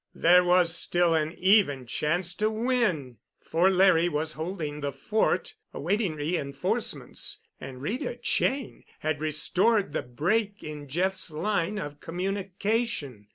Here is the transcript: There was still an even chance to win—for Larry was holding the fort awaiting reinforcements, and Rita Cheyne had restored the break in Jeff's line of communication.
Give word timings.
There 0.15 0.43
was 0.43 0.75
still 0.75 1.13
an 1.13 1.33
even 1.37 1.85
chance 1.85 2.33
to 2.37 2.49
win—for 2.49 3.69
Larry 3.69 4.09
was 4.09 4.33
holding 4.33 4.81
the 4.81 4.91
fort 4.91 5.53
awaiting 5.75 6.15
reinforcements, 6.15 7.39
and 7.59 7.83
Rita 7.83 8.15
Cheyne 8.23 8.83
had 9.01 9.21
restored 9.21 9.93
the 9.93 10.01
break 10.01 10.63
in 10.63 10.87
Jeff's 10.87 11.29
line 11.29 11.77
of 11.77 11.99
communication. 11.99 13.27